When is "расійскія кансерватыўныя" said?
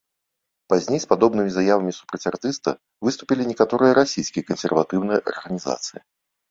4.01-5.19